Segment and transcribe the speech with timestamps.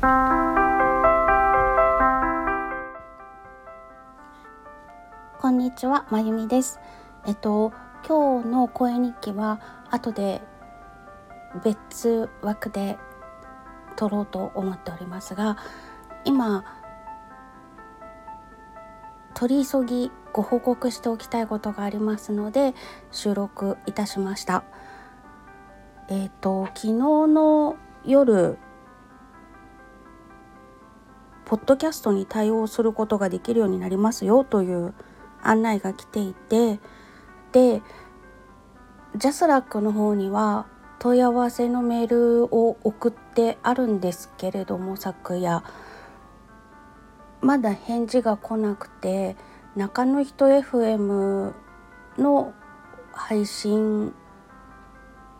[0.00, 0.06] こ
[5.50, 6.80] んにちは、まゆみです。
[7.26, 7.74] えっと
[8.08, 9.60] 今日の声日記は
[9.90, 10.40] 後で
[11.62, 12.96] 別枠で
[13.96, 15.58] 撮ろうと思っておりますが、
[16.24, 16.64] 今
[19.34, 22.74] 取り急ぎご報告しておきたいことがありますので
[23.10, 24.64] 収録いたしました。
[26.08, 27.76] えっ、と昨日の
[28.06, 28.56] 夜
[31.50, 34.94] ポッドキャストに対応することができるようになりますよという
[35.42, 36.78] 案内が来ていて
[37.50, 37.82] で
[39.16, 40.68] ジャスラックの方には
[41.00, 45.64] 問い合わせのメールを送ってあるんですけれども昨夜。
[47.40, 49.34] まだ返事が来なくて
[49.74, 51.52] 中の人 FM
[52.16, 52.54] の
[53.12, 54.14] 配信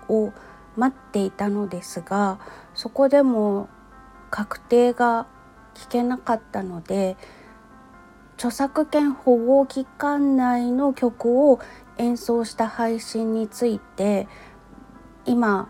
[0.09, 0.33] を
[0.77, 2.41] 待っていたのですが
[2.75, 3.69] そこでも
[4.33, 5.29] 確定が
[5.75, 7.17] 聞けなかったので
[8.35, 11.61] 著作権保護期間内の曲を
[11.99, 14.29] 演奏した配信について
[15.27, 15.69] 今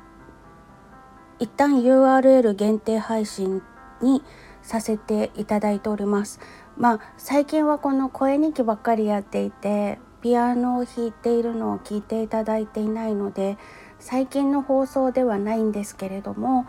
[1.41, 3.63] 一旦 URL 限定配信
[4.01, 4.23] に
[4.63, 6.39] させていただいております。
[6.77, 13.59] まあ最近はこの声日記ばっかりやっていてピアノを弾いているのを聞いていただいていないので
[13.99, 16.67] 最近の放送ではないんですけれども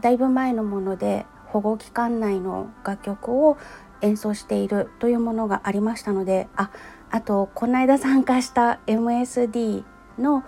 [0.00, 3.56] だいぶ前のもので保護期間内の楽曲を
[4.00, 6.70] 演奏しているというものがありましたのであ
[7.10, 9.84] あとこの間参加した MSD
[10.18, 10.44] の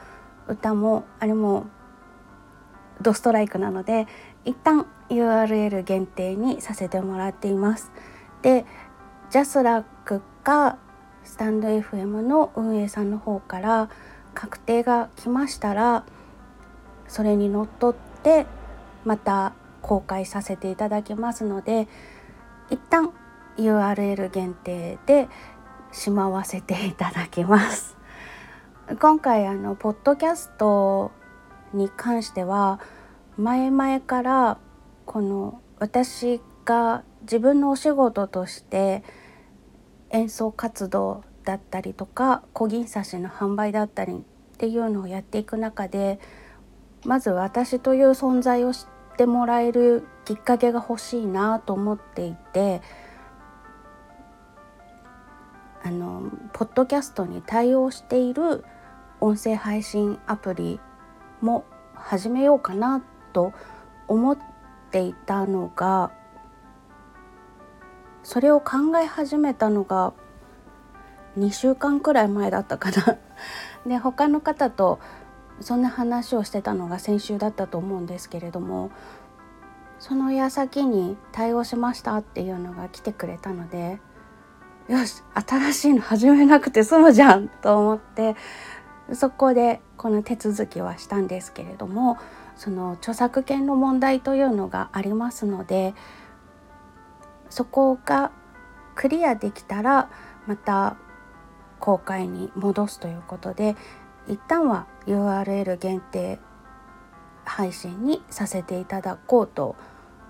[0.49, 1.67] 歌もあれも
[3.01, 4.07] ドストライクなので
[4.45, 7.93] 一旦 URL 限定にさせてもらっています。
[8.43, 8.67] で
[9.31, 10.79] ジャスラックか
[11.23, 13.91] スタンド FM の運営さんの方から
[14.35, 16.05] 確定が来ましたら
[17.07, 18.47] それにのっとって
[19.05, 21.89] また公開させていただきますので
[22.71, 23.12] 一旦
[23.57, 25.29] URL 限定で
[25.93, 27.97] しまわせていただきます。
[29.00, 31.11] 今回あのポッドキャスト
[31.75, 32.81] に関しては
[33.37, 34.59] 前々から
[35.05, 39.03] この私が自分のお仕事として
[40.10, 44.16] 演奏活動だったりとか小銀刺しの販売だったりっ
[44.56, 46.19] ていうのをやっていく中で
[47.05, 48.87] まず私という存在を知
[49.19, 52.81] ってもらえるきっかけが欲しいなと思っていて
[55.83, 58.65] あのポッドキャストに対応している
[59.21, 60.78] 音声配信アプリ
[61.41, 61.65] も
[61.95, 63.03] 始めようかな
[63.33, 63.53] と
[64.07, 64.39] 思っ
[64.93, 66.12] ていたのが
[68.23, 70.12] それを考え始めたのが
[71.37, 73.17] 2週間くらい前だったかな。
[73.84, 75.01] で他の方と
[75.61, 78.91] そんな話をしてたのが先週だったと思うんですけれども
[79.99, 84.01] その矢先に対応しましたっていうのが来てくれたので
[84.89, 88.37] よし新しいの始めなくて済むじゃんと思って
[89.13, 92.19] そこでこの手続きはしたんですけれども
[92.57, 95.95] その著作権の問題というのがありますので
[97.51, 98.33] そこが
[98.95, 100.11] クリアできたら
[100.47, 100.97] また
[101.81, 103.77] 公開に戻すということで
[104.28, 106.39] 一旦は URL 限定
[107.44, 109.75] 配信にさせていただこうと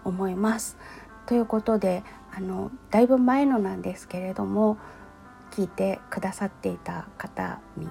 [0.04, 0.78] 思います。
[1.26, 2.04] ということで
[2.34, 4.78] あのだいぶ前のなんですけれども
[5.50, 7.88] 聞いてくださっていた方に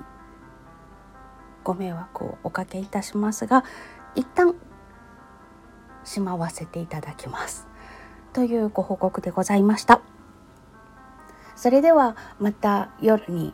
[1.63, 3.63] ご迷惑をおかけいたしますが
[4.16, 4.56] 一旦
[6.03, 7.68] しまわせていただきます
[8.34, 10.01] というご報告でございました
[11.56, 13.53] それではまた夜に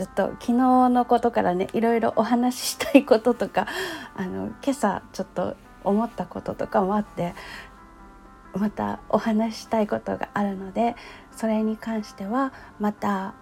[0.00, 0.52] ちょっと昨日
[0.88, 3.66] のことからねいろいろお話ししたいこととか
[4.16, 7.34] あの今朝ちょっと思ったこととかもあって
[8.54, 10.96] またお話ししたいことがあるので
[11.36, 13.34] それに関してはまた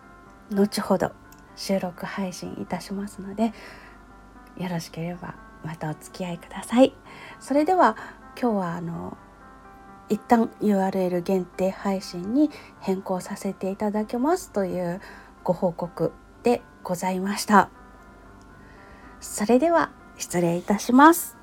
[0.50, 1.12] 後ほど
[1.54, 3.52] 収録配信いたしますので
[4.56, 6.92] よろしければまたお付き合いください。
[7.38, 7.96] それでは
[8.40, 9.16] 今日はあの
[10.08, 12.50] 一旦 URL 限定配信に
[12.80, 15.00] 変更させていただきますという
[15.44, 16.12] ご報告
[16.42, 17.70] でございました。
[19.20, 21.37] それでは失礼いたします。